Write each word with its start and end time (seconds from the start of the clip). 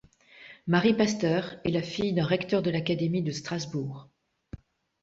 Marie 0.65 0.95
Pasteur 0.95 1.57
est 1.63 1.69
la 1.69 1.83
fille 1.83 2.11
d'un 2.13 2.25
recteur 2.25 2.63
de 2.63 2.71
l'académie 2.71 3.21
de 3.21 3.29
Strasbourg. 3.31 4.09